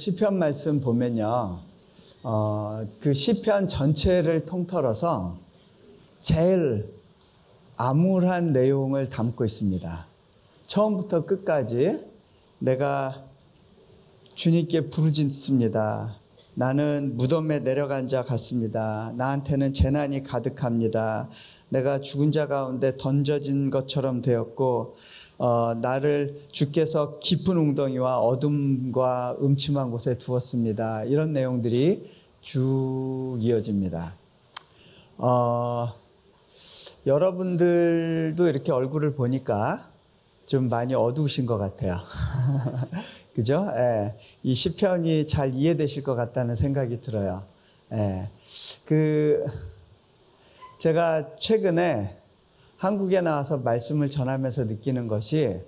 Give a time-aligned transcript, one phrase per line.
[0.00, 1.58] 시편 말씀 보면요.
[2.22, 5.36] 어, 그 시편 전체를 통틀어서
[6.22, 6.90] 제일
[7.76, 10.06] 암울한 내용을 담고 있습니다.
[10.66, 12.00] 처음부터 끝까지
[12.60, 13.26] 내가
[14.34, 16.16] 주님께 부르짖습니다.
[16.54, 19.12] 나는 무덤에 내려간 자 같습니다.
[19.18, 21.28] 나한테는 재난이 가득합니다.
[21.68, 24.96] 내가 죽은 자 가운데 던져진 것처럼 되었고,
[25.40, 31.04] 어, 나를 주께서 깊은 웅덩이와 어둠과 음침한 곳에 두었습니다.
[31.04, 32.10] 이런 내용들이
[32.42, 34.12] 쭉 이어집니다.
[35.16, 35.94] 어,
[37.06, 39.88] 여러분들도 이렇게 얼굴을 보니까
[40.44, 42.00] 좀 많이 어두우신 것 같아요.
[43.34, 43.66] 그죠?
[43.76, 44.14] 예.
[44.42, 47.44] 이 시편이 잘 이해되실 것 같다는 생각이 들어요.
[47.92, 48.28] 예.
[48.84, 49.46] 그,
[50.80, 52.19] 제가 최근에
[52.80, 55.60] 한국에 나와서 말씀을 전하면서 느끼는 것이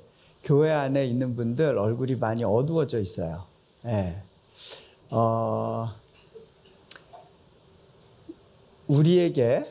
[0.43, 3.45] 교회 안에 있는 분들 얼굴이 많이 어두워져 있어요.
[3.85, 4.23] 예.
[5.11, 5.91] 어,
[8.89, 9.67] 우리에게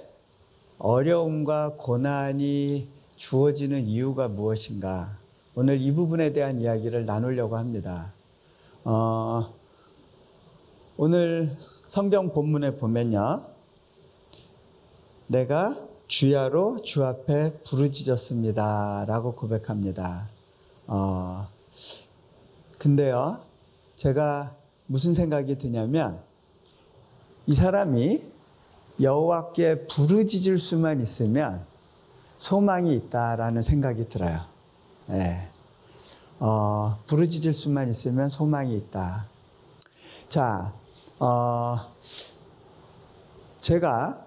[0.77, 5.17] 어려움과 고난이 주어지는 이유가 무엇인가?
[5.55, 8.13] 오늘 이 부분에 대한 이야기를 나누려고 합니다.
[8.83, 9.51] 어,
[10.95, 13.45] 오늘 성경 본문에 보면요.
[15.25, 19.05] 내가 주야로 주 앞에 부르짖었습니다.
[19.07, 20.27] 라고 고백합니다.
[20.85, 21.47] 어,
[22.77, 23.39] 근데요,
[23.95, 24.53] 제가
[24.87, 26.19] 무슨 생각이 드냐면,
[27.47, 28.23] 이 사람이
[28.99, 31.65] 여호와께 부르짖을 수만 있으면
[32.39, 34.41] 소망이 있다라는 생각이 들어요.
[35.07, 35.47] 네.
[36.41, 39.27] 어, 부르짖을 수만 있으면 소망이 있다.
[40.27, 40.73] 자,
[41.19, 41.79] 어,
[43.59, 44.25] 제가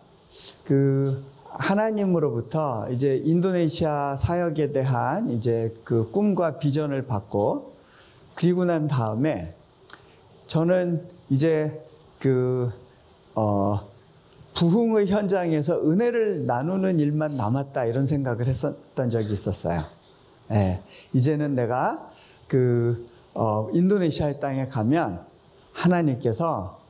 [0.64, 7.74] 그 하나님으로부터 이제 인도네시아 사역에 대한 이제 그 꿈과 비전을 받고
[8.34, 9.54] 그리고 난 다음에
[10.46, 11.82] 저는 이제
[12.18, 12.70] 그,
[13.34, 13.80] 어,
[14.54, 19.82] 부흥의 현장에서 은혜를 나누는 일만 남았다 이런 생각을 했었던 적이 있었어요.
[20.52, 20.80] 예,
[21.12, 22.10] 이제는 내가
[22.46, 25.24] 그 어, 인도네시아의 땅에 가면
[25.72, 26.80] 하나님께서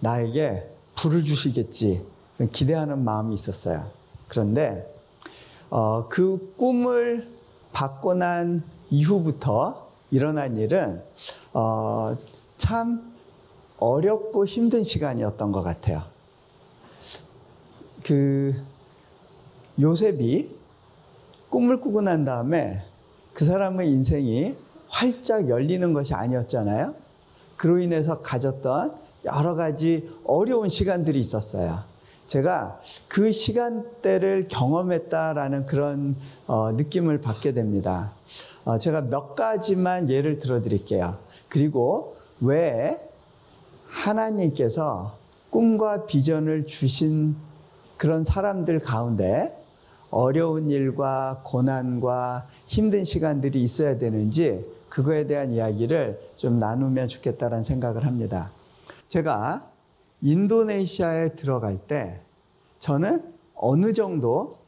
[0.00, 2.04] 나에게 불을 주시겠지
[2.50, 4.01] 기대하는 마음이 있었어요.
[4.32, 4.90] 그런데
[5.68, 7.28] 어, 그 꿈을
[7.74, 11.02] 받고 난 이후부터 일어난 일은
[11.52, 12.16] 어,
[12.56, 13.12] 참
[13.76, 16.04] 어렵고 힘든 시간이었던 것 같아요.
[18.02, 18.54] 그
[19.78, 20.56] 요셉이
[21.50, 22.82] 꿈을 꾸고 난 다음에
[23.34, 24.56] 그 사람의 인생이
[24.88, 26.94] 활짝 열리는 것이 아니었잖아요.
[27.58, 31.91] 그로 인해서 가졌던 여러 가지 어려운 시간들이 있었어요.
[32.32, 36.16] 제가 그 시간대를 경험했다라는 그런
[36.46, 38.12] 어, 느낌을 받게 됩니다.
[38.64, 41.18] 어, 제가 몇 가지만 예를 들어 드릴게요.
[41.50, 42.98] 그리고 왜
[43.86, 45.18] 하나님께서
[45.50, 47.36] 꿈과 비전을 주신
[47.98, 49.54] 그런 사람들 가운데
[50.10, 58.52] 어려운 일과 고난과 힘든 시간들이 있어야 되는지 그거에 대한 이야기를 좀 나누면 좋겠다는 생각을 합니다.
[59.08, 59.71] 제가
[60.22, 62.20] 인도네시아에 들어갈 때
[62.78, 64.58] 저는 어느 정도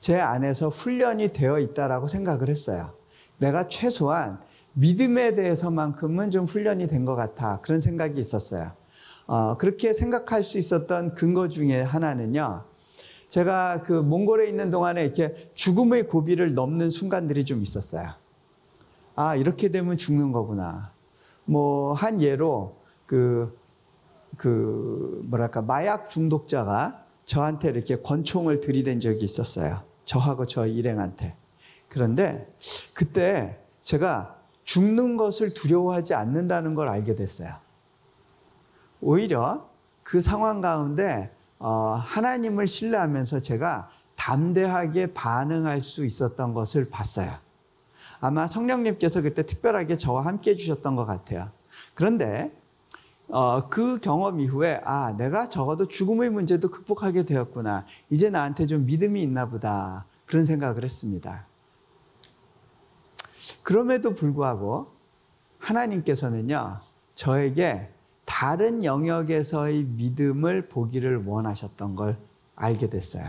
[0.00, 2.92] 제 안에서 훈련이 되어 있다라고 생각을 했어요.
[3.38, 4.40] 내가 최소한
[4.72, 7.60] 믿음에 대해서만큼은 좀 훈련이 된 것 같아.
[7.62, 8.72] 그런 생각이 있었어요.
[9.26, 12.64] 어, 그렇게 생각할 수 있었던 근거 중에 하나는요.
[13.28, 18.10] 제가 그 몽골에 있는 동안에 이렇게 죽음의 고비를 넘는 순간들이 좀 있었어요.
[19.14, 20.92] 아, 이렇게 되면 죽는 거구나.
[21.44, 22.76] 뭐, 한 예로,
[23.06, 23.56] 그,
[24.36, 29.82] 그, 뭐랄까, 마약 중독자가 저한테 이렇게 권총을 들이댄 적이 있었어요.
[30.04, 31.36] 저하고 저 일행한테.
[31.88, 32.52] 그런데
[32.94, 37.54] 그때 제가 죽는 것을 두려워하지 않는다는 걸 알게 됐어요.
[39.00, 39.68] 오히려
[40.02, 47.30] 그 상황 가운데 어, 하나님을 신뢰하면서 제가 담대하게 반응할 수 있었던 것을 봤어요.
[48.20, 51.50] 아마 성령님께서 그때 특별하게 저와 함께 해주셨던 것 같아요.
[51.94, 52.52] 그런데
[53.32, 57.86] 어, 그 경험 이후에 아 내가 적어도 죽음의 문제도 극복하게 되었구나.
[58.10, 60.04] 이제 나한테 좀 믿음이 있나 보다.
[60.26, 61.46] 그런 생각을 했습니다.
[63.62, 64.92] 그럼에도 불구하고
[65.58, 66.80] 하나님께서는요
[67.14, 67.88] 저에게
[68.26, 72.18] 다른 영역에서의 믿음을 보기를 원하셨던 걸
[72.54, 73.24] 알게 됐어요.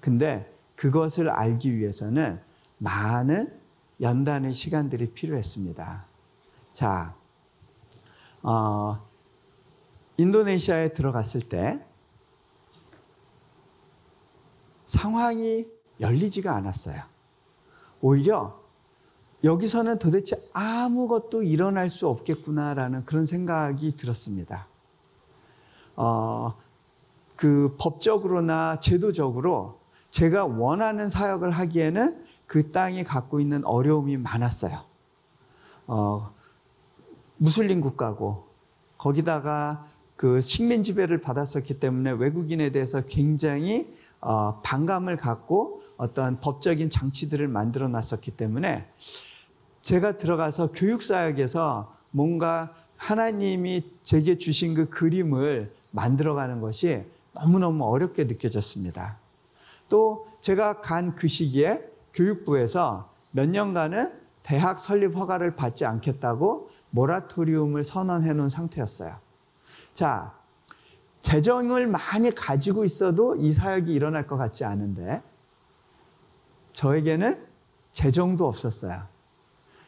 [0.00, 2.38] 근데 그것을 알기 위해서는
[2.76, 3.58] 많은
[3.98, 6.04] 연단의 시간들이 필요했습니다.
[6.74, 7.14] 자,
[8.42, 9.11] 어,
[10.16, 11.84] 인도네시아에 들어갔을 때
[14.86, 15.66] 상황이
[16.00, 17.02] 열리지가 않았어요.
[18.00, 18.60] 오히려
[19.44, 24.68] 여기서는 도대체 아무것도 일어날 수 없겠구나라는 그런 생각이 들었습니다.
[25.96, 26.54] 어,
[27.36, 29.80] 그 법적으로나 제도적으로
[30.10, 34.78] 제가 원하는 사역을 하기에는 그 땅이 갖고 있는 어려움이 많았어요.
[35.86, 36.34] 어,
[37.38, 38.46] 무슬림 국가고
[38.98, 39.86] 거기다가
[40.22, 47.88] 그 식민 지배를 받았었기 때문에 외국인에 대해서 굉장히 어, 반감을 갖고 어떤 법적인 장치들을 만들어
[47.88, 48.88] 놨었기 때문에
[49.80, 57.02] 제가 들어가서 교육 사역에서 뭔가 하나님이 제게 주신 그 그림을 만들어가는 것이
[57.32, 59.18] 너무너무 어렵게 느껴졌습니다.
[59.88, 61.82] 또 제가 간 그 시기에
[62.14, 64.12] 교육부에서 몇 년간은
[64.44, 69.31] 대학 설립 허가를 받지 않겠다고 모라토리움을 선언해 놓은 상태였어요.
[69.92, 70.32] 자,
[71.20, 75.22] 재정을 많이 가지고 있어도 이 사역이 일어날 것 같지 않은데
[76.72, 77.46] 저에게는
[77.92, 79.02] 재정도 없었어요.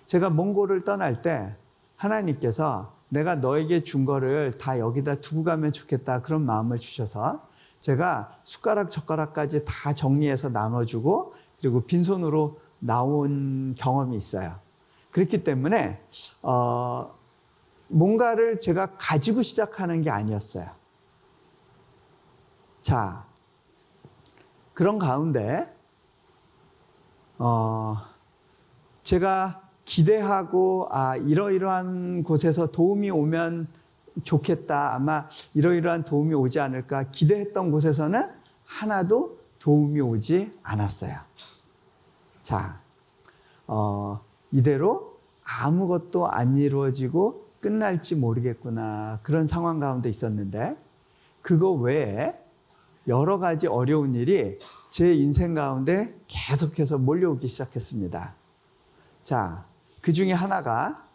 [0.07, 1.57] 제가 몽골을 떠날 때
[1.97, 7.49] 하나님께서 내가 너에게 준 거를 다 여기다 두고 가면 좋겠다 그런 마음을 주셔서
[7.81, 14.57] 제가 숟가락 젓가락까지 다 정리해서 나눠주고 그리고 빈손으로 나온 경험이 있어요.
[15.11, 16.03] 그렇기 때문에
[16.43, 17.15] 어,
[17.95, 20.67] 뭔가를 제가 가지고 시작하는 게 아니었어요.
[22.83, 23.25] 자,
[24.73, 25.73] 그런 가운데
[27.39, 27.97] 어,
[29.05, 33.69] 제가 기대하고 아 이러이러한 곳에서 도움이 오면
[34.25, 34.95] 좋겠다.
[34.95, 38.29] 아마 이러이러한 도움이 오지 않을까 기대했던 곳에서는
[38.65, 41.15] 하나도 도움이 오지 않았어요.
[42.43, 42.81] 자,
[43.69, 44.21] 어,
[44.51, 49.21] 이대로 아무것도 안 이루어지고 끝날지 모르겠구나.
[49.23, 50.77] 그런 상황 가운데 있었는데,
[51.41, 52.39] 그거 외에
[53.09, 54.59] 여러 가지 어려운 일이
[54.91, 58.35] 제 인생 가운데 계속해서 몰려오기 시작했습니다.
[59.23, 59.65] 자,
[60.03, 61.09] 그 중에 하나가,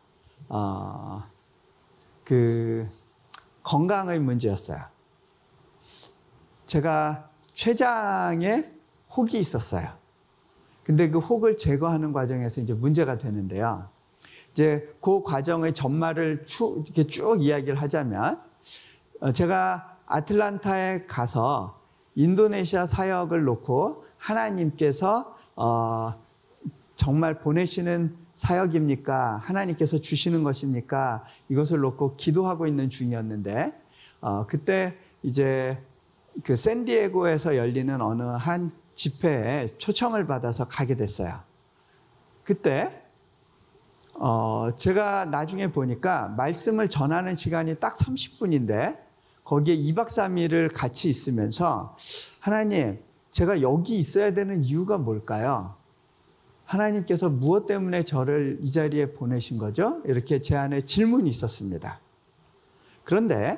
[0.48, 1.24] 어,
[2.24, 2.88] 그,
[3.62, 4.80] 건강의 문제였어요.
[6.66, 8.72] 제가 췌장에
[9.16, 9.88] 혹이 있었어요.
[10.84, 13.90] 근데 그 혹을 제거하는 과정에서 이제 문제가 되는데요.
[14.52, 18.42] 이제 그 과정의 전말을 쭉, 이렇게 쭉 이야기를 하자면,
[19.22, 21.80] 어, 제가 아틀란타에 가서
[22.16, 26.14] 인도네시아 사역을 놓고 하나님께서 어,
[26.96, 29.38] 정말 보내시는 사역입니까?
[29.38, 31.26] 하나님께서 주시는 것입니까?
[31.50, 33.74] 이것을 놓고 기도하고 있는 중이었는데,
[34.22, 35.78] 어, 그때 이제
[36.44, 41.42] 그 샌디에고에서 열리는 어느 한 집회에 초청을 받아서 가게 됐어요.
[42.44, 43.04] 그때,
[44.22, 49.00] 어, 제가 나중에 보니까 말씀을 전하는 시간이 딱 30분인데,
[49.46, 51.96] 거기에 2박 3일을 같이 있으면서,
[52.42, 53.00] 하나님,
[53.32, 55.76] 제가 여기 있어야 되는 이유가 뭘까요?
[56.66, 60.02] 하나님께서 무엇 때문에 저를 이 자리에 보내신 거죠?
[60.04, 62.02] 이렇게 제 안에 질문이 있었습니다.
[63.06, 63.58] 그런데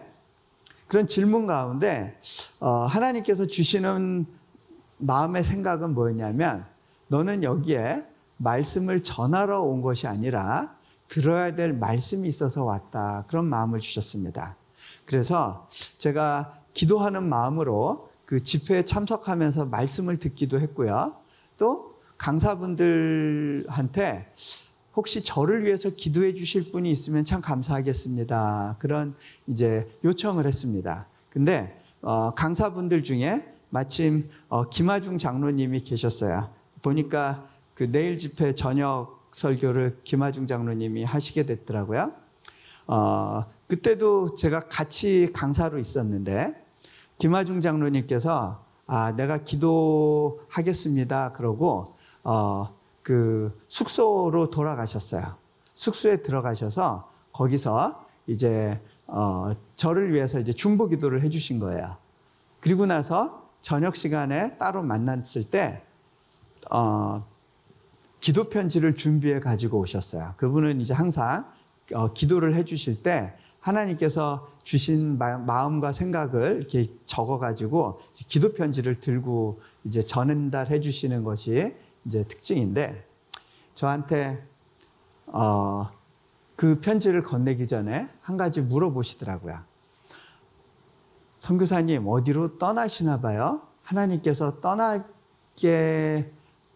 [0.87, 2.17] 그런 질문 가운데
[2.59, 4.27] 어, 하나님께서 주시는
[4.97, 6.65] 마음의 생각은 뭐였냐면
[7.07, 8.10] 너는 여기에
[8.41, 10.75] 말씀을 전하러 온 것이 아니라
[11.07, 13.25] 들어야 될 말씀이 있어서 왔다.
[13.27, 14.55] 그런 마음을 주셨습니다.
[15.05, 15.67] 그래서
[15.97, 21.15] 제가 기도하는 마음으로 그 집회에 참석하면서 말씀을 듣기도 했고요.
[21.57, 23.53] 또 강사분들한테
[24.95, 28.77] 혹시 저를 위해서 기도해 주실 분이 있으면 참 감사하겠습니다.
[28.79, 29.15] 그런
[29.47, 31.07] 이제 요청을 했습니다.
[31.29, 36.49] 근데 어, 강사분들 중에 마침 어, 김하중 장로님이 계셨어요.
[36.81, 37.50] 보니까
[37.81, 42.11] 그 내일 집회 저녁 설교를 김하중 장로님이 하시게 됐더라고요.
[42.85, 46.63] 어, 그때도 제가 같이 강사로 있었는데
[47.17, 51.31] 김하중 장로님께서 아, 내가 기도하겠습니다.
[51.31, 52.69] 그러고 어,
[53.01, 55.37] 그 숙소로 돌아가셨어요.
[55.73, 61.97] 숙소에 들어가셔서 거기서 이제 어, 저를 위해서 이제 중보 기도를 해주신 거예요.
[62.59, 65.81] 그리고 나서 저녁 시간에 따로 만났을 때
[66.69, 67.30] 어,
[68.21, 70.35] 기도 편지를 준비해 가지고 오셨어요.
[70.37, 71.51] 그분은 이제 항상
[71.93, 80.01] 어, 기도를 해주실 때 하나님께서 주신 마음과 생각을 이렇게 적어 가지고 기도 편지를 들고 이제
[80.01, 81.75] 전달해 주시는 것이
[82.05, 83.05] 이제 특징인데
[83.75, 84.47] 저한테
[85.25, 85.89] 어,
[86.55, 89.57] 그 편지를 건네기 전에 한 가지 물어보시더라고요.
[91.39, 93.63] 선교사님 어디로 떠나시나 봐요?
[93.81, 96.31] 하나님께서 떠나게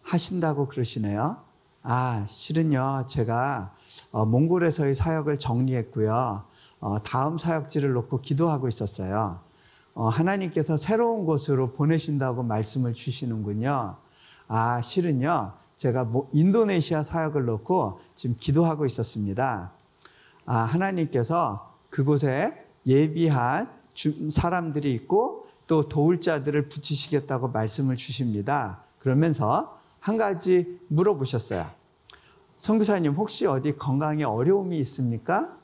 [0.06, 1.36] 하신다고 그러시네요.
[1.82, 3.72] 아 실은요 제가
[4.12, 6.44] 어, 몽골에서의 사역을 정리했고요.
[6.80, 9.40] 어, 다음 사역지를 놓고 기도하고 있었어요.
[9.94, 13.96] 어, 하나님께서 새로운 곳으로 보내신다고 말씀을 주시는군요.
[14.48, 19.72] 아, 실은요, 제가 뭐 인도네시아 사역을 놓고 지금 기도하고 있었습니다.
[20.44, 28.82] 아, 하나님께서 그곳에 예비한 주- 사람들이 있고 또 도울 자들을 붙이시겠다고 말씀을 주십니다.
[28.98, 31.66] 그러면서 한 가지 물어보셨어요.
[32.58, 35.58] 선교사님 혹시 어디 건강에 어려움이 있습니까?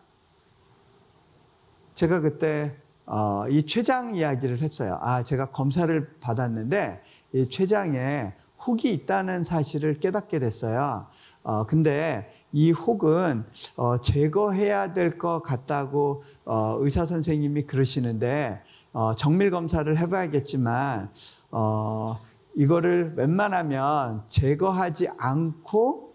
[1.94, 2.74] 제가 그때
[3.06, 4.98] 어, 이 췌장 이야기를 했어요.
[5.00, 8.32] 아, 제가 검사를 받았는데 이 췌장에
[8.66, 11.06] 혹이 있다는 사실을 깨닫게 됐어요.
[11.44, 13.44] 어, 근데 이 혹은
[13.76, 18.60] 어, 제거해야 될 것 같다고 어, 의사 선생님이 그러시는데
[18.92, 21.10] 어, 정밀 검사를 해봐야겠지만
[21.52, 22.18] 어,
[22.54, 26.14] 이거를 웬만하면 제거하지 않고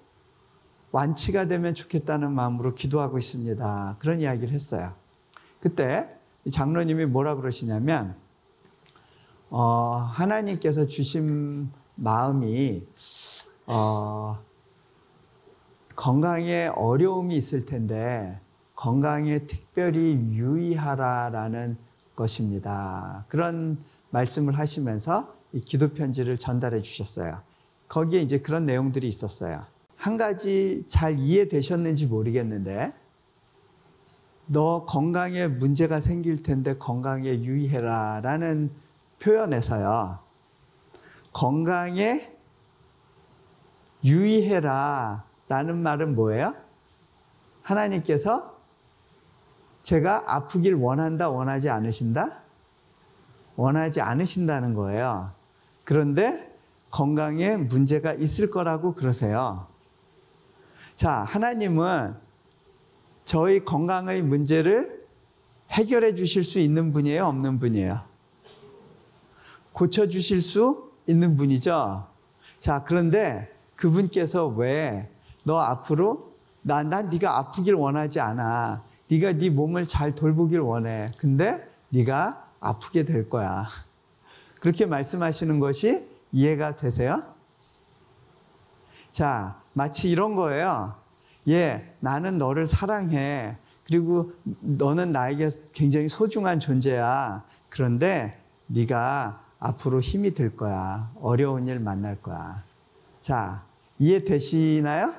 [0.92, 3.98] 완치가 되면 좋겠다는 마음으로 기도하고 있습니다.
[4.00, 4.94] 그런 이야기를 했어요.
[5.60, 6.10] 그때
[6.46, 8.16] 이 장로님이 뭐라 그러시냐면
[9.50, 12.86] 어, 하나님께서 주신 마음이
[13.66, 14.40] 어,
[15.96, 18.40] 건강에 어려움이 있을 텐데
[18.76, 21.78] 건강에 특별히 유의하라라는
[22.16, 23.26] 것입니다.
[23.28, 23.80] 그런
[24.12, 27.42] 말씀을 하시면서 이 기도 편지를 전달해 주셨어요.
[27.88, 29.66] 거기에 이제 그런 내용들이 있었어요.
[29.96, 32.94] 한 가지 잘 이해되셨는지 모르겠는데
[34.46, 38.72] 너 건강에 문제가 생길 텐데 건강에 유의해라 라는
[39.20, 40.20] 표현에서요.
[41.34, 42.34] 건강에
[44.04, 46.56] 유의해라 라는 말은 뭐예요?
[47.62, 48.58] 하나님께서
[49.84, 52.42] 제가 아프길 원한다, 원하지 않으신다?
[53.56, 55.32] 원하지 않으신다는 거예요.
[55.88, 56.54] 그런데
[56.92, 59.68] 건강에 문제가 있을 거라고 그러세요.
[60.96, 62.14] 자, 하나님은
[63.24, 65.08] 저희 건강의 문제를
[65.72, 67.26] 해결해 주실 수 있는 분이에요?
[67.26, 68.02] 없는 분이에요?
[69.72, 72.06] 고쳐 주실 수 있는 분이죠?
[72.60, 75.10] 자, 그런데 그분께서 왜
[75.46, 78.84] 너 앞으로 나, 난 네가 아프길 원하지 않아.
[79.10, 81.06] 네가 네 몸을 잘 돌보길 원해.
[81.18, 83.66] 근데 네가 아프게 될 거야.
[84.60, 87.24] 그렇게 말씀하시는 것이 이해가 되세요?
[89.12, 90.96] 자, 마치 이런 거예요.
[91.48, 93.58] 예, 나는 너를 사랑해.
[93.86, 97.44] 그리고 너는 나에게 굉장히 소중한 존재야.
[97.70, 101.12] 그런데 네가 앞으로 힘이 들 거야.
[101.22, 102.64] 어려운 일 만날 거야.
[103.22, 103.64] 자,
[103.98, 105.14] 이해되시나요?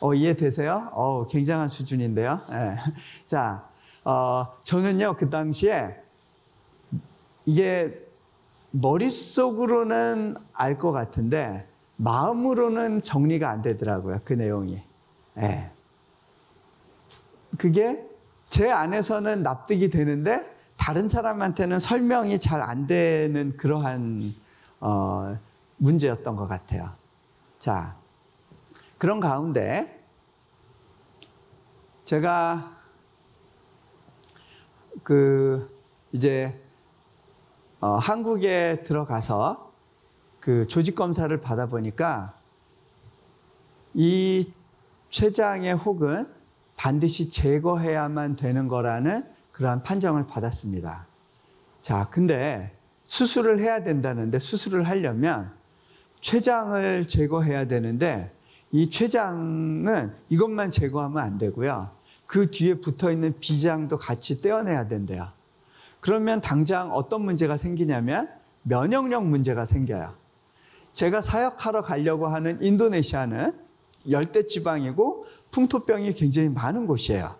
[0.00, 0.90] 어, 이해되세요?
[0.92, 2.40] 어, 굉장한 수준인데요.
[2.50, 2.76] 예.
[3.26, 3.68] 자,
[4.04, 5.96] 어, 저는요, 그 당시에
[7.46, 8.06] 이게
[8.72, 14.20] 머릿속으로는 알 것 같은데 마음으로는 정리가 안 되더라고요.
[14.24, 14.82] 그 내용이.
[15.38, 15.70] 예.
[17.58, 18.06] 그게
[18.48, 24.34] 제 안에서는 납득이 되는데 다른 사람한테는 설명이 잘 안 되는 그러한
[24.80, 25.36] 어,
[25.76, 26.90] 문제였던 것 같아요.
[27.58, 27.96] 자,
[28.96, 30.02] 그런 가운데
[32.04, 32.76] 제가
[35.02, 35.78] 그
[36.12, 36.58] 이제
[37.80, 39.72] 어, 한국에 들어가서
[40.38, 42.34] 그 조직 검사를 받아 보니까
[43.94, 44.52] 이
[45.08, 46.26] 췌장의 혹은
[46.76, 51.06] 반드시 제거해야만 되는 거라는 그러한 판정을 받았습니다.
[51.80, 55.50] 자, 근데 수술을 해야 된다는데 수술을 하려면
[56.20, 58.30] 췌장을 제거해야 되는데
[58.72, 61.90] 이 췌장은 이것만 제거하면 안 되고요.
[62.26, 65.39] 그 뒤에 붙어 있는 비장도 같이 떼어내야 된대요.
[66.00, 68.28] 그러면 당장 어떤 문제가 생기냐면
[68.62, 70.14] 면역력 문제가 생겨요.
[70.92, 73.52] 제가 사역하러 가려고 하는 인도네시아는
[74.10, 77.36] 열대 지방이고 풍토병이 굉장히 많은 곳이에요.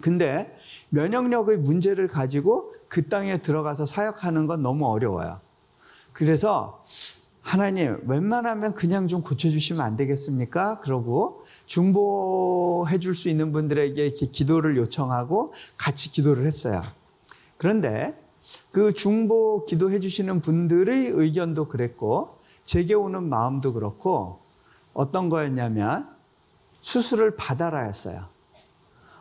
[0.00, 0.56] 근데
[0.90, 5.40] 면역력의 문제를 가지고 그 땅에 들어가서 사역하는 건 너무 어려워요.
[6.12, 6.82] 그래서
[7.40, 10.80] 하나님, 웬만하면 그냥 좀 고쳐주시면 안 되겠습니까?
[10.80, 16.82] 그러고 중보해 줄 수 있는 분들에게 기도를 요청하고 같이 기도를 했어요.
[17.62, 18.20] 그런데
[18.72, 24.40] 그 중보 기도해 주시는 분들의 의견도 그랬고, 제게 오는 마음도 그렇고,
[24.92, 26.12] 어떤 거였냐면,
[26.80, 28.26] 수술을 받아라 였어요.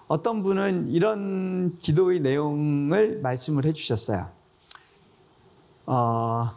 [0.07, 4.31] 어떤 분은 이런 기도의 내용을 말씀을 해 주셨어요.
[5.85, 6.49] 어,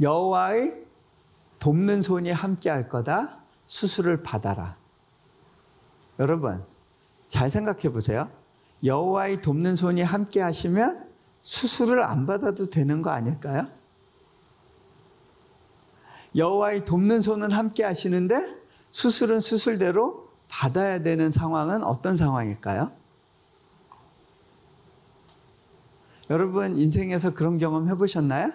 [0.00, 0.84] 여호와의
[1.58, 3.40] 돕는 손이 함께 할 거다.
[3.66, 4.76] 수술을 받아라.
[6.20, 6.64] 여러분,
[7.26, 8.30] 잘 생각해 보세요.
[8.86, 11.06] 여호와의 돕는 손이 함께 하시면
[11.42, 13.66] 수술을 안 받아도 되는 거 아닐까요?
[16.34, 18.56] 여호와의 돕는 손은 함께 하시는데
[18.90, 22.92] 수술은 수술대로 받아야 되는 상황은 어떤 상황일까요?
[26.30, 28.52] 여러분 인생에서 그런 경험 해보셨나요?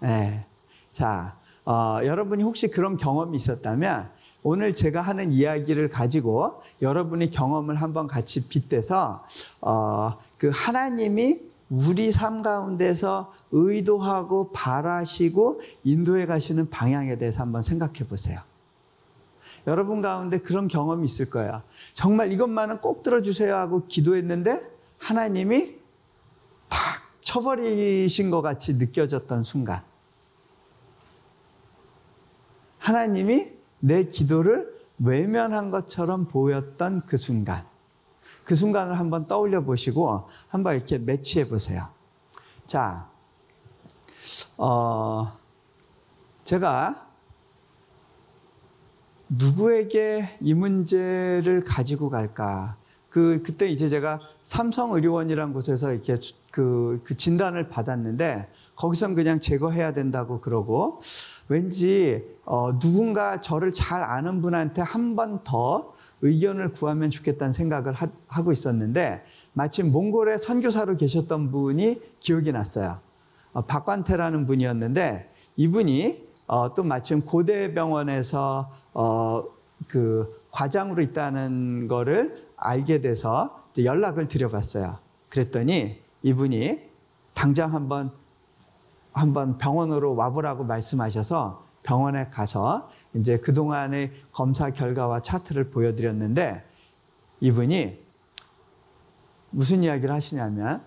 [0.00, 0.46] 네.
[0.90, 4.10] 자, 어, 여러분이 혹시 그런 경험이 있었다면
[4.48, 9.26] 오늘 제가 하는 이야기를 가지고 여러분의 경험을 한번 같이 빗대서
[9.60, 18.38] 어, 그 하나님이 우리 삶 가운데서 의도하고 바라시고 인도해 가시는 방향에 대해서 한번 생각해 보세요.
[19.66, 21.62] 여러분 가운데 그런 경험이 있을 거예요.
[21.92, 24.62] 정말 이것만은 꼭 들어주세요 하고 기도했는데
[24.98, 25.74] 하나님이
[26.68, 26.78] 탁
[27.20, 29.82] 쳐버리신 것 같이 느껴졌던 순간.
[32.78, 37.66] 하나님이 내 기도를 외면한 것처럼 보였던 그 순간.
[38.44, 41.88] 그 순간을 한번 떠올려 보시고 한번 이렇게 매치해 보세요.
[42.66, 43.08] 자,
[44.56, 45.32] 어,
[46.44, 47.06] 제가
[49.28, 52.76] 누구에게 이 문제를 가지고 갈까?
[53.08, 56.16] 그, 그때 이제 제가 삼성의료원이라는 곳에서 이렇게
[56.56, 61.02] 그, 그 진단을 받았는데 거기선 그냥 제거해야 된다고 그러고
[61.48, 68.42] 왠지 어, 누군가 저를 잘 아는 분한테 한 번 더 의견을 구하면 좋겠다는 생각을 하,
[68.42, 69.22] 고 있었는데
[69.52, 73.00] 마침 몽골에 선교사로 계셨던 분이 기억이 났어요.
[73.52, 79.44] 어, 박관태라는 분이었는데 이분이 어, 또 마침 고대병원에서 어,
[79.88, 85.00] 그 과장으로 있다는 거를 알게 돼서 연락을 드려봤어요.
[85.28, 86.80] 그랬더니 이분이
[87.34, 88.10] 당장 한번
[89.12, 96.64] 한번 병원으로 와보라고 말씀하셔서 병원에 가서 이제 그동안의 검사 결과와 차트를 보여드렸는데
[97.38, 98.04] 이분이
[99.50, 100.84] 무슨 이야기를 하시냐면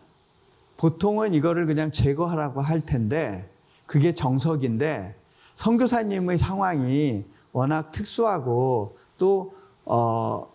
[0.76, 3.50] 보통은 이거를 그냥 제거하라고 할 텐데
[3.86, 5.16] 그게 정석인데
[5.56, 9.56] 선교사님의 상황이 워낙 특수하고 또
[9.86, 10.54] 어,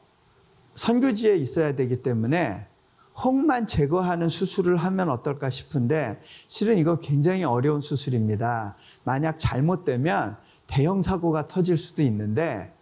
[0.74, 2.73] 선교지에 있어야 되기 때문에
[3.22, 8.76] 혹만 제거하는 수술을 하면 어떨까 싶은데 실은 이거 굉장히 어려운 수술입니다.
[9.04, 10.36] 만약 잘못되면
[10.66, 12.72] 대형 사고가 터질 수도 있는데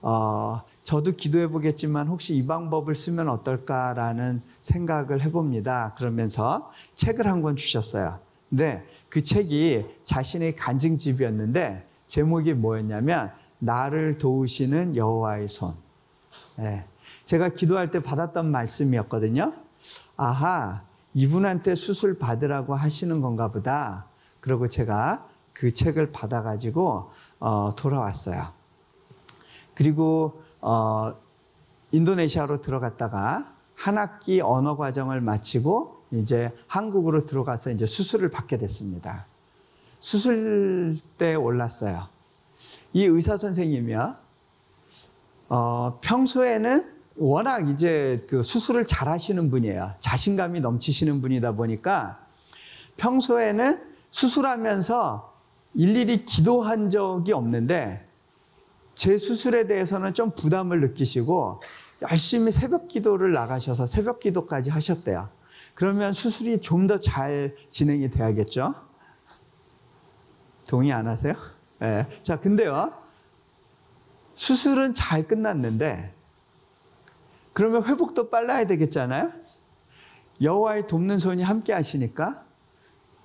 [0.00, 5.94] 어, 저도 기도해 보겠지만 혹시 이 방법을 쓰면 어떨까라는 생각을 해봅니다.
[5.96, 8.18] 그러면서 책을 한 권 주셨어요.
[8.48, 15.74] 근데 그 책이 자신의 간증집이었는데 제목이 뭐였냐면 나를 도우시는 여호와의 손.
[16.56, 16.84] 네.
[17.24, 19.52] 제가 기도할 때 받았던 말씀이었거든요.
[20.16, 20.82] 아하,
[21.14, 24.06] 이분한테 수술 받으라고 하시는 건가 보다.
[24.40, 27.10] 그리고 제가 그 책을 받아가지고
[27.40, 28.46] 어, 돌아왔어요.
[29.74, 31.14] 그리고 어,
[31.92, 39.26] 인도네시아로 들어갔다가 한 학기 언어 과정을 마치고 이제 한국으로 들어가서 이제 수술을 받게 됐습니다.
[40.00, 42.08] 수술대에 올랐어요.
[42.92, 44.16] 이 의사 선생님이요.
[45.48, 49.94] 어, 평소에는 워낙 이제 그 수술을 잘 하시는 분이에요.
[50.00, 52.24] 자신감이 넘치시는 분이다 보니까
[52.96, 55.34] 평소에는 수술하면서
[55.74, 58.06] 일일이 기도한 적이 없는데
[58.94, 61.60] 제 수술에 대해서는 좀 부담을 느끼시고
[62.10, 65.28] 열심히 새벽 기도를 나가셔서 새벽 기도까지 하셨대요.
[65.74, 68.74] 그러면 수술이 좀 더 잘 진행이 돼야겠죠?
[70.68, 71.34] 동의 안 하세요?
[71.78, 72.06] 네.
[72.22, 72.92] 자, 근데요.
[74.34, 76.12] 수술은 잘 끝났는데
[77.58, 79.32] 그러면 회복도 빨라야 되겠잖아요.
[80.40, 82.44] 여호와의 돕는 손이 함께 하시니까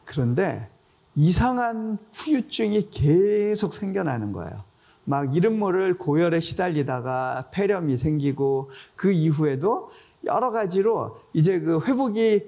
[0.05, 0.71] 그런데
[1.13, 4.63] 이상한 후유증이 계속 생겨나는 거예요.
[5.03, 9.91] 막 이름 모를 고열에 시달리다가 폐렴이 생기고 그 이후에도
[10.23, 12.43] 여러 가지로 이제 그 회복이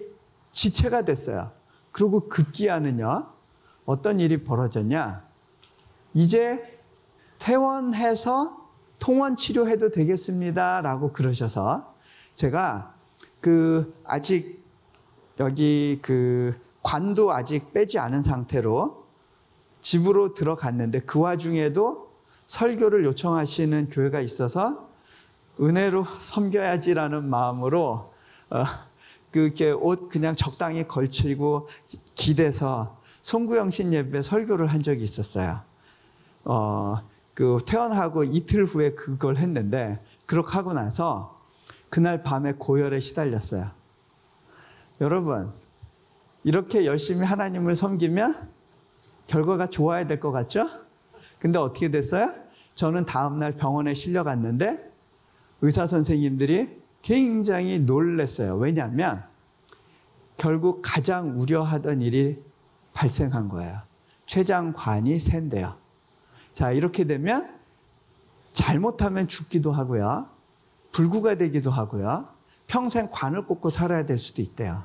[0.49, 1.51] 지체가 됐어요.
[1.91, 3.27] 그리고 급기야는요,
[3.85, 5.23] 어떤 일이 벌어졌냐?
[6.15, 6.79] 이제
[7.37, 8.64] 퇴원해서
[8.99, 10.81] 통원 치료해도 되겠습니다.
[10.81, 11.95] 라고 그러셔서
[12.33, 12.93] 제가
[13.41, 14.63] 그 아직
[15.39, 19.05] 여기 그 관도 아직 빼지 않은 상태로
[19.81, 22.09] 집으로 들어갔는데 그 와중에도
[22.47, 24.89] 설교를 요청하시는 교회가 있어서
[25.59, 28.13] 은혜로 섬겨야지라는 마음으로
[28.49, 28.63] 어,
[29.31, 31.67] 그렇게 옷 그냥 적당히 걸치고
[32.13, 35.61] 기대서 송구영신 예배 설교를 한 적이 있었어요.
[36.43, 36.97] 어,
[37.35, 41.39] 그 퇴원하고 이틀 후에 그걸 했는데 그렇게 하고 나서
[41.89, 43.69] 그날 밤에 고열에 시달렸어요.
[45.01, 45.51] 여러분,
[46.43, 48.49] 이렇게 열심히 하나님을 섬기면
[49.27, 50.67] 결과가 좋아야 될 것 같죠?
[51.39, 52.33] 근데 어떻게 됐어요?
[52.75, 54.91] 저는 다음날 병원에 실려갔는데
[55.61, 58.55] 의사 선생님들이 굉장히 놀랐어요.
[58.55, 59.23] 왜냐하면
[60.37, 62.41] 결국 가장 우려하던 일이
[62.93, 63.81] 발생한 거예요.
[64.25, 65.84] 췌장관이 샌대요.
[66.55, 67.53] 자, 이렇게 되면
[68.53, 70.29] 잘못하면 죽기도 하고요.
[70.93, 72.29] 불구가 되기도 하고요.
[72.65, 74.83] 평생 관을 꽂고 살아야 될 수도 있대요.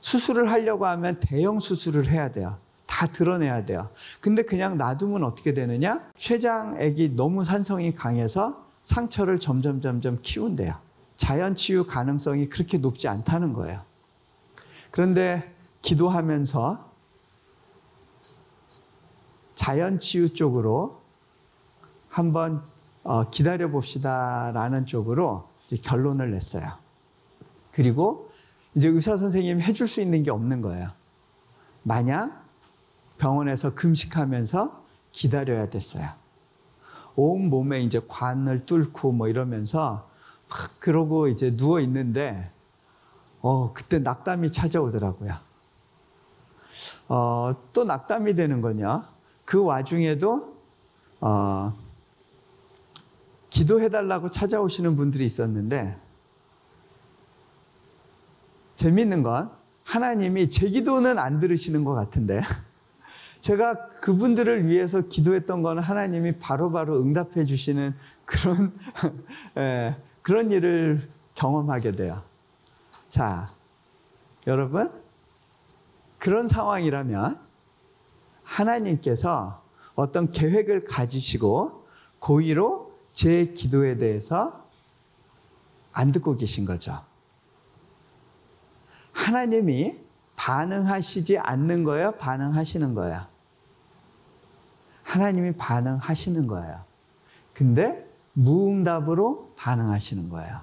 [0.00, 2.56] 수술을 하려고 하면 대형 수술을 해야 돼요.
[2.86, 3.90] 다다 드러내야 돼요.
[4.22, 6.00] 근데 그냥 놔두면 어떻게 되느냐?
[6.16, 10.72] 췌장액이 너무 산성이 강해서 상처를 점점 점점 키운대요.
[11.18, 13.82] 자연 치유 가능성이 그렇게 높지 않다는 거예요.
[14.90, 16.89] 그런데 기도하면서
[19.60, 21.02] 자연 치유 쪽으로
[22.08, 22.62] 한번
[23.04, 25.50] 어, 기다려 봅시다라는 쪽으로
[25.82, 26.64] 결론을 냈어요.
[27.70, 28.30] 그리고
[28.74, 30.88] 이제 의사 선생님이 해줄 수 있는 게 없는 거예요.
[31.82, 32.40] 마냥
[33.18, 36.08] 병원에서 금식하면서 기다려야 됐어요.
[37.14, 40.08] 온 몸에 이제 관을 뚫고 뭐 이러면서
[40.48, 42.50] 막 그러고 이제 누워 있는데
[43.42, 45.34] 어 그때 낙담이 찾아오더라고요.
[47.08, 49.19] 어또 낙담이 되는 거냐?
[49.50, 50.56] 그 와중에도
[51.20, 51.74] 어
[53.50, 55.98] 기도해달라고 찾아오시는 분들이 있었는데
[58.76, 59.50] 재밌는 건
[59.82, 62.42] 하나님이 제 기도는 안 들으시는 것 같은데
[63.42, 68.72] 제가 그분들을 위해서 기도했던 거는 하나님이 바로바로 바로 응답해 주시는 그런
[69.58, 72.22] 예, 그런 일을 경험하게 돼요.
[73.08, 73.46] 자,
[74.46, 74.92] 여러분
[76.18, 77.49] 그런 상황이라면
[78.50, 79.62] 하나님께서
[79.94, 81.86] 어떤 계획을 가지시고
[82.18, 84.68] 고의로 제 기도에 대해서
[85.92, 87.00] 안 듣고 계신 거죠.
[89.12, 89.98] 하나님이
[90.34, 92.12] 반응하시지 않는 거예요?
[92.12, 93.26] 반응하시는 거예요?
[95.02, 96.84] 하나님이 반응하시는 거예요.
[97.52, 100.60] 근데 무응답으로 반응하시는 거예요.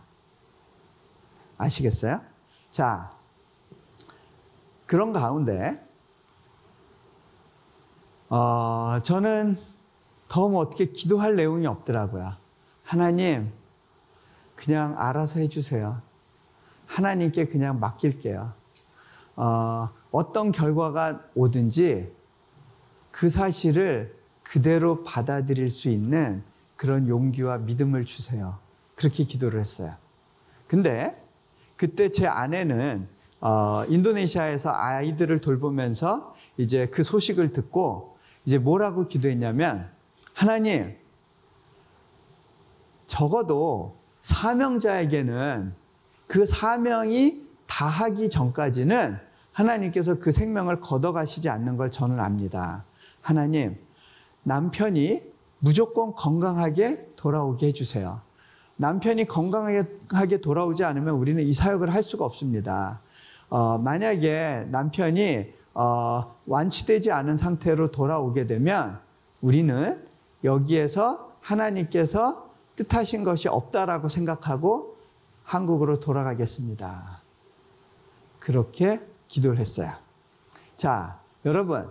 [1.57, 2.21] 아시겠어요?
[2.71, 3.11] 자,
[4.85, 5.86] 그런 가운데,
[8.29, 9.57] 어, 저는
[10.27, 12.33] 더 뭐 어떻게 기도할 내용이 없더라고요.
[12.83, 13.51] 하나님,
[14.55, 16.01] 그냥 알아서 해주세요.
[16.85, 18.53] 하나님께 그냥 맡길게요.
[19.37, 22.11] 어, 어떤 결과가 오든지
[23.11, 26.43] 그 사실을 그대로 받아들일 수 있는
[26.75, 28.57] 그런 용기와 믿음을 주세요.
[28.95, 29.95] 그렇게 기도를 했어요.
[30.67, 31.21] 근데
[31.75, 33.07] 그때 제 아내는
[33.39, 38.16] 어, 인도네시아에서 아이들을 돌보면서 이제 그 소식을 듣고
[38.47, 39.89] 이제 뭐라고 기도했냐면
[40.33, 40.95] 하나님
[43.05, 45.75] 적어도 사명자에게는
[46.27, 49.17] 그 사명이 다하기 전까지는
[49.51, 52.85] 하나님께서 그 생명을 걷어가시지 않는 걸 저는 압니다.
[53.19, 53.77] 하나님,
[54.43, 55.23] 남편이
[55.59, 58.21] 무조건 건강하게 돌아오게 해주세요.
[58.77, 63.01] 남편이 건강하게 돌아오지 않으면 우리는 이 사역을 할 수가 없습니다.
[63.49, 68.99] 어, 만약에 남편이 어, 완치되지 않은 상태로 돌아오게 되면
[69.41, 70.03] 우리는
[70.43, 74.97] 여기에서 하나님께서 뜻하신 것이 없다라고 생각하고
[75.43, 77.21] 한국으로 돌아가겠습니다.
[78.39, 79.91] 그렇게 기도를 했어요.
[80.77, 81.87] 자, 여러분.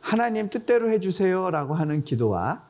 [0.00, 2.64] 하나님 뜻대로 해주세요 라고 하는 기도와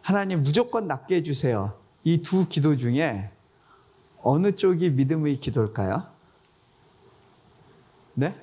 [0.00, 1.76] 하나님 무조건 낫게 해주세요.
[2.04, 3.32] 이 두 기도 중에
[4.22, 6.11] 어느 쪽이 믿음의 기도일까요?
[8.14, 8.34] 네?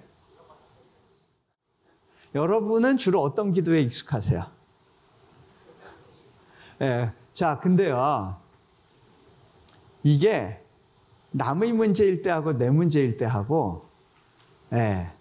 [2.36, 4.46] 여러분은 주로 어떤 기도에 익숙하세요?
[6.82, 6.86] 예.
[6.86, 7.12] 네.
[7.34, 8.38] 자, 근데요.
[10.04, 10.62] 이게
[11.32, 13.88] 남의 문제일 때하고 내 문제일 때하고
[14.74, 15.12] 예,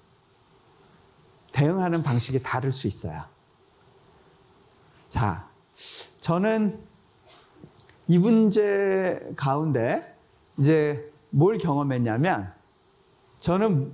[1.52, 3.24] 대응하는 방식이 다를 수 있어요.
[5.08, 5.48] 자,
[6.20, 6.82] 저는
[8.08, 10.16] 이 문제 가운데
[10.58, 12.52] 이제 뭘 경험했냐면
[13.40, 13.92] 저는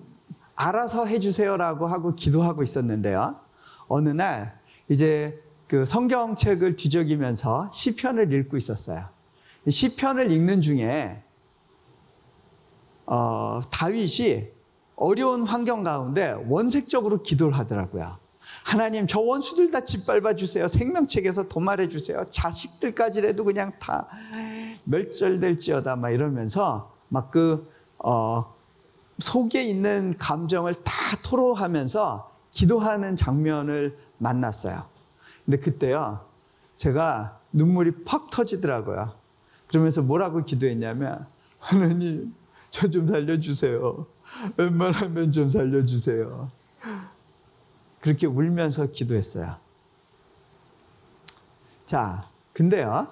[0.56, 3.40] 알아서 해주세요라고 하고 기도하고 있었는데요.
[3.88, 9.08] 어느 날 이제 그 성경책을 뒤적이면서 시편을 읽고 있었어요.
[9.68, 11.22] 시편을 읽는 중에
[13.06, 14.48] 어, 다윗이
[14.96, 18.18] 어려운 환경 가운데 원색적으로 기도를 하더라고요.
[18.62, 20.68] 하나님 저 원수들 다 짓밟아 주세요.
[20.68, 22.24] 생명책에서 도말해 주세요.
[22.28, 24.06] 자식들까지라도 그냥 다
[24.84, 28.53] 멸절될지어다 막 이러면서 막그 어,
[29.18, 34.84] 속에 있는 감정을 다 토로하면서 기도하는 장면을 만났어요.
[35.44, 36.26] 근데 그때요.
[36.76, 39.14] 제가 눈물이 팍 터지더라고요.
[39.68, 41.26] 그러면서 뭐라고 기도했냐면
[41.58, 42.34] 하나님
[42.70, 44.06] 저 좀 살려주세요.
[44.56, 46.50] 웬만하면 좀 살려주세요.
[48.00, 49.56] 그렇게 울면서 기도했어요.
[51.86, 52.22] 자,
[52.52, 53.08] 근데요,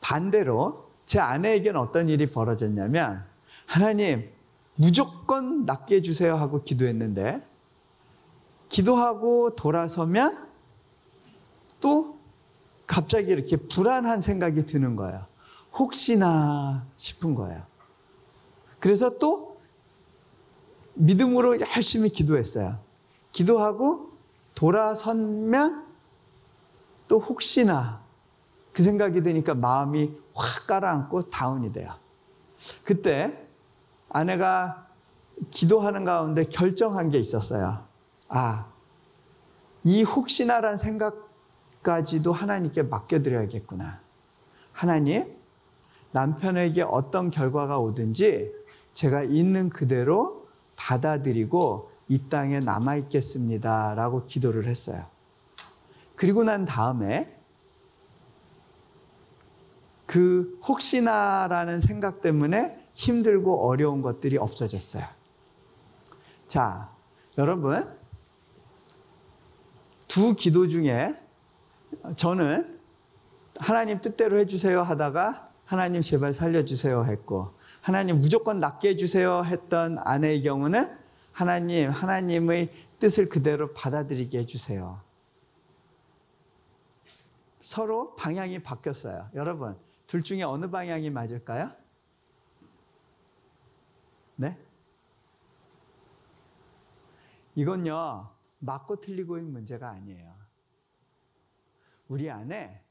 [0.00, 3.24] 반대로 제 아내에게는 어떤 일이 벌어졌냐면,
[3.66, 4.28] 하나님,
[4.76, 7.46] 무조건 낫게 해주세요 하고 기도했는데,
[8.68, 10.48] 기도하고 돌아서면
[11.80, 12.18] 또
[12.86, 15.26] 갑자기 이렇게 불안한 생각이 드는 거예요.
[15.74, 17.62] 혹시나 싶은 거예요.
[18.80, 19.60] 그래서 또
[20.94, 22.78] 믿음으로 열심히 기도했어요.
[23.32, 24.10] 기도하고
[24.54, 25.86] 돌아서면
[27.08, 28.02] 또 혹시나
[28.72, 31.92] 그 생각이 드니까 마음이 확 가라앉고 다운이 돼요.
[32.84, 33.43] 그때
[34.14, 34.86] 아내가
[35.50, 37.84] 기도하는 가운데 결정한 게 있었어요.
[38.28, 38.72] 아,
[39.82, 44.00] 이 혹시나란 생각까지도 하나님께 맡겨드려야겠구나.
[44.72, 45.36] 하나님,
[46.12, 48.52] 남편에게 어떤 결과가 오든지
[48.94, 50.46] 제가 있는 그대로
[50.76, 53.94] 받아들이고 이 땅에 남아있겠습니다.
[53.94, 55.06] 라고 기도를 했어요.
[56.14, 57.36] 그리고 난 다음에
[60.06, 65.04] 그 혹시나라는 생각 때문에 힘들고 어려운 것들이 없어졌어요.
[66.46, 66.90] 자,
[67.36, 67.96] 여러분,
[70.08, 71.18] 두 기도 중에
[72.16, 72.80] 저는
[73.58, 81.04] 하나님 뜻대로 해주세요 하다가 하나님 제발 살려주세요 했고 하나님 무조건 낫게 해주세요 했던 아내의 경우는
[81.34, 85.00] 하나님, 하나님의 뜻을 그대로 받아들이게 해주세요.
[87.60, 89.30] 서로 방향이 바뀌었어요.
[89.34, 89.76] 여러분,
[90.06, 91.72] 둘 중에 어느 방향이 맞을까요?
[94.36, 94.58] 네?
[97.54, 100.34] 이건요, 맞고 틀리고의 문제가 아니에요.
[102.08, 102.82] 우리 안에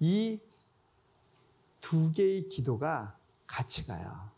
[0.00, 0.40] 이
[1.82, 4.30] 두 개의 기도가 같이 가요.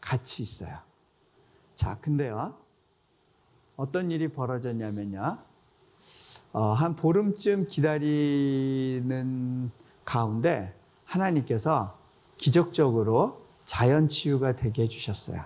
[0.00, 0.80] 같이 있어요.
[1.76, 2.58] 자, 근데요,
[3.76, 5.38] 어떤 일이 벌어졌냐면요,
[6.52, 9.70] 어, 한 보름쯤 기다리는
[10.04, 10.75] 가운데
[11.06, 11.98] 하나님께서
[12.36, 15.40] 기적적으로 자연 치유가 되게 해주셨어요.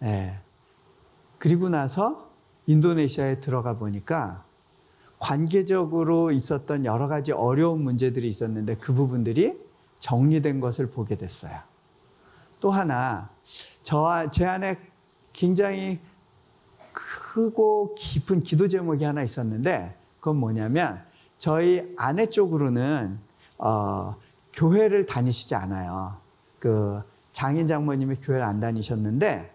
[0.00, 0.40] 네.
[1.38, 2.30] 그리고 나서
[2.66, 4.44] 인도네시아에 들어가 보니까
[5.18, 9.58] 관계적으로 있었던 여러 가지 어려운 문제들이 있었는데 그 부분들이
[9.98, 11.58] 정리된 것을 보게 됐어요.
[12.58, 13.30] 또 하나,
[13.82, 14.78] 저, 제 안에
[15.32, 16.00] 굉장히
[16.92, 21.02] 크고 깊은 기도 제목이 하나 있었는데 그건 뭐냐면
[21.38, 23.18] 저희 아내 쪽으로는
[23.60, 24.16] 어,
[24.52, 26.16] 교회를 다니시지 않아요.
[26.58, 29.54] 그 장인 장모님이 교회를 안 다니셨는데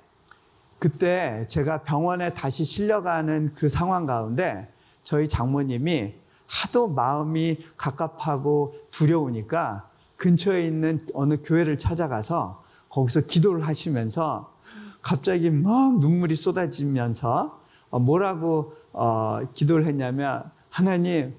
[0.80, 4.72] 그때 제가 병원에 다시 실려가는 그 상황 가운데
[5.04, 6.16] 저희 장모님이
[6.48, 14.54] 하도 마음이 갑갑하고 두려우니까 근처에 있는 어느 교회를 찾아가서 거기서 기도를 하시면서
[15.02, 21.36] 갑자기 막 눈물이 쏟아지면서 어, 뭐라고 어, 기도를 했냐면 하나님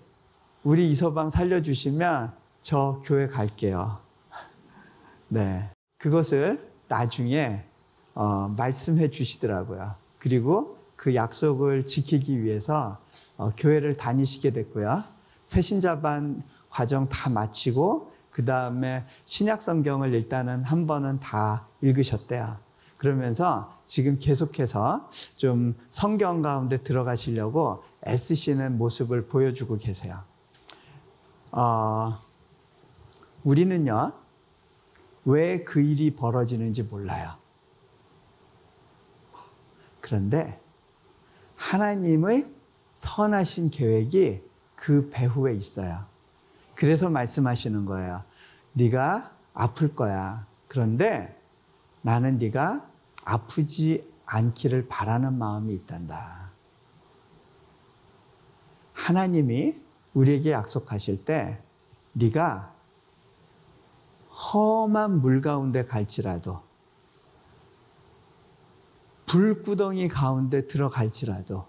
[0.63, 2.33] 우리 이서방 살려주시면
[2.67, 3.99] 저 교회 갈게요.
[5.29, 7.63] 네, 그것을 나중에
[8.13, 9.95] 어, 말씀해 주시더라고요.
[10.19, 12.99] 그리고 그 약속을 지키기 위해서
[13.37, 15.05] 어, 교회를 다니시게 됐고요.
[15.45, 22.57] 새신자반 과정 다 마치고 그 다음에 신약 성경을 일단은 한 번은 다 읽으셨대요.
[22.97, 30.19] 그러면서 지금 계속해서 좀 성경 가운데 들어가시려고 애쓰시는 모습을 보여주고 계세요.
[31.53, 32.26] 어,
[33.47, 34.13] 우리는요,
[35.25, 37.31] 왜 그 일이 벌어지는지 몰라요.
[40.01, 40.61] 그런데
[41.55, 42.53] 하나님의
[42.95, 44.43] 선하신 계획이
[44.75, 46.05] 그 배후에 있어요.
[46.75, 48.25] 그래서 말씀하시는 거예요.
[48.73, 50.47] 네가 아플 거야.
[50.67, 51.41] 그런데
[52.03, 52.89] 나는 네가
[53.25, 56.51] 아프지 않기를 바라는 마음이 있단다.
[58.93, 59.77] 하나님이
[60.15, 61.61] 우리에게 약속하실 때
[62.13, 62.76] 네가
[64.37, 66.61] 험한 물 가운데 갈지라도
[69.27, 71.67] 불구덩이 가운데 들어갈지라도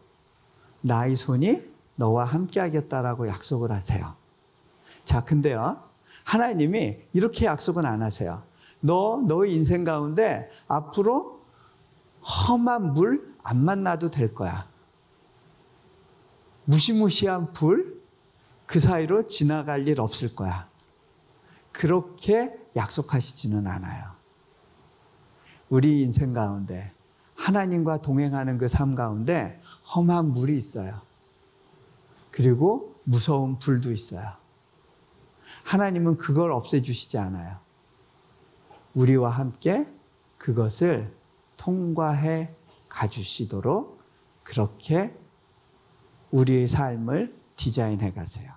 [0.81, 1.63] 나의 손이
[1.95, 4.15] 너와 함께 하겠다라고 약속을 하세요.
[5.05, 5.81] 자, 근데요.
[6.23, 8.43] 하나님이 이렇게 약속은 안 하세요.
[8.79, 11.41] 너, 너의 인생 가운데 앞으로
[12.21, 14.67] 험한 물 안 만나도 될 거야.
[16.65, 18.03] 무시무시한 불,
[18.65, 20.69] 그 사이로 지나갈 일 없을 거야.
[21.77, 24.13] 그렇게 약속하시지는 않아요.
[25.69, 26.91] 우리 인생 가운데
[27.35, 29.61] 하나님과 동행하는 그 삶 가운데
[29.95, 31.03] 험한 물이 있어요.
[32.31, 34.33] 그리고 무서운 불도 있어요.
[35.65, 37.59] 하나님은 그걸 없애주시지 않아요.
[38.95, 39.87] 우리와 함께
[40.39, 41.15] 그것을
[41.57, 42.55] 통과해
[42.89, 44.01] 가주시도록
[44.41, 45.15] 그렇게
[46.31, 48.56] 우리의 삶을 디자인해 가세요.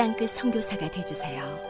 [0.00, 1.69] 땅끝 선교사가 되주세요.